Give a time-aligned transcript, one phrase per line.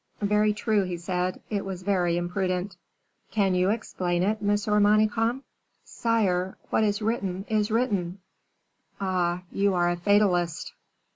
[0.23, 2.75] "Very true," he said, "it was very imprudent."
[3.29, 5.43] "Can you explain it, Monsieur Manicamp?"
[5.83, 8.17] "Sire, what is written is written!"
[8.99, 9.43] "Ah!
[9.51, 10.73] you are a fatalist."